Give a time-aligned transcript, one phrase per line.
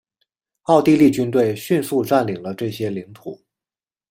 [0.63, 3.39] 奥地利军队迅速占领了这些领土。